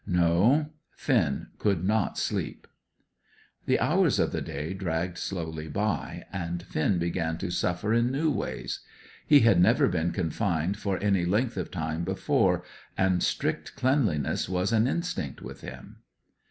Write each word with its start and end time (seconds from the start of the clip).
No, 0.07 0.71
Finn 0.89 1.49
could 1.59 1.83
not 1.83 2.17
sleep. 2.17 2.65
The 3.67 3.79
hours 3.79 4.17
of 4.17 4.31
the 4.31 4.41
day 4.41 4.73
dragged 4.73 5.19
slowly 5.19 5.67
by, 5.67 6.25
and 6.33 6.63
Finn 6.63 6.97
began 6.97 7.37
to 7.37 7.51
suffer 7.51 7.93
in 7.93 8.11
new 8.11 8.31
ways. 8.31 8.79
He 9.27 9.41
had 9.41 9.61
never 9.61 9.87
been 9.87 10.09
confined 10.11 10.77
for 10.77 10.97
any 11.03 11.23
length 11.23 11.55
of 11.55 11.69
time 11.69 12.03
before, 12.03 12.63
and 12.97 13.21
strict 13.21 13.75
cleanliness 13.75 14.49
was 14.49 14.73
an 14.73 14.87
instinct 14.87 15.39
with 15.43 15.61
him. 15.61 15.97